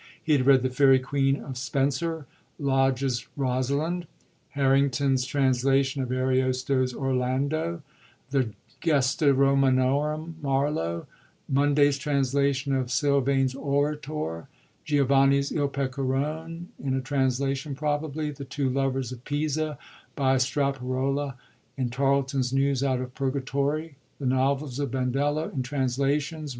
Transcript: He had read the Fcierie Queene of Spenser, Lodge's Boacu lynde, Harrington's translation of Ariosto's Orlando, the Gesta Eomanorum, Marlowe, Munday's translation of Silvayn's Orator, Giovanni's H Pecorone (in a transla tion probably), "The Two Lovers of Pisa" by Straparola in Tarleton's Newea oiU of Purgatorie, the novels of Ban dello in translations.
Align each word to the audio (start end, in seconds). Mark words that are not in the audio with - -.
He 0.23 0.31
had 0.31 0.47
read 0.47 0.63
the 0.63 0.69
Fcierie 0.71 0.97
Queene 1.03 1.41
of 1.43 1.59
Spenser, 1.59 2.25
Lodge's 2.57 3.27
Boacu 3.37 3.77
lynde, 3.77 4.07
Harrington's 4.49 5.27
translation 5.27 6.01
of 6.01 6.11
Ariosto's 6.11 6.91
Orlando, 6.95 7.83
the 8.31 8.49
Gesta 8.83 9.25
Eomanorum, 9.25 10.41
Marlowe, 10.41 11.05
Munday's 11.53 11.99
translation 11.99 12.73
of 12.73 12.87
Silvayn's 12.87 13.53
Orator, 13.53 14.47
Giovanni's 14.85 15.51
H 15.51 15.59
Pecorone 15.71 16.65
(in 16.83 16.95
a 16.95 16.99
transla 17.01 17.55
tion 17.55 17.75
probably), 17.75 18.31
"The 18.31 18.45
Two 18.45 18.71
Lovers 18.71 19.11
of 19.11 19.23
Pisa" 19.23 19.77
by 20.15 20.37
Straparola 20.37 21.35
in 21.77 21.91
Tarleton's 21.91 22.51
Newea 22.51 22.97
oiU 22.97 23.03
of 23.03 23.13
Purgatorie, 23.13 23.97
the 24.17 24.25
novels 24.25 24.79
of 24.79 24.89
Ban 24.89 25.11
dello 25.11 25.51
in 25.55 25.61
translations. 25.61 26.49